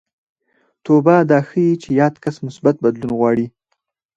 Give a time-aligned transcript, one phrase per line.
[0.85, 3.45] توبه دا ښيي چې یاد کس مثبت بدلون غواړي